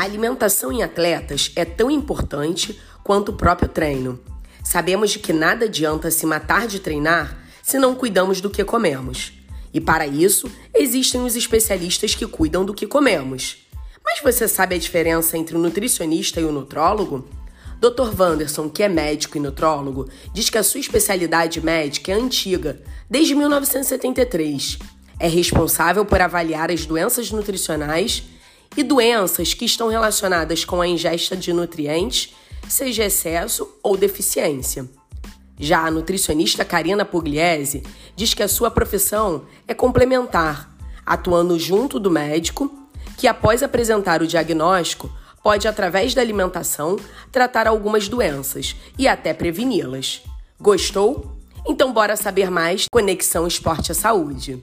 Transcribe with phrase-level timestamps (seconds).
[0.00, 4.18] A alimentação em atletas é tão importante quanto o próprio treino.
[4.64, 9.34] Sabemos de que nada adianta se matar de treinar se não cuidamos do que comemos.
[9.74, 13.58] E para isso, existem os especialistas que cuidam do que comemos.
[14.02, 17.28] Mas você sabe a diferença entre o nutricionista e o nutrólogo?
[17.78, 18.18] Dr.
[18.18, 22.80] Wanderson, que é médico e nutrólogo, diz que a sua especialidade médica é antiga,
[23.10, 24.78] desde 1973.
[25.18, 28.24] É responsável por avaliar as doenças nutricionais
[28.76, 32.34] e doenças que estão relacionadas com a ingesta de nutrientes,
[32.68, 34.88] seja excesso ou deficiência.
[35.58, 37.82] Já a nutricionista Karina Pugliese
[38.16, 40.70] diz que a sua profissão é complementar,
[41.04, 42.72] atuando junto do médico,
[43.18, 45.10] que após apresentar o diagnóstico,
[45.42, 46.96] pode, através da alimentação,
[47.30, 50.22] tratar algumas doenças e até preveni-las.
[50.58, 51.36] Gostou?
[51.66, 54.62] Então bora saber mais Conexão Esporte à Saúde.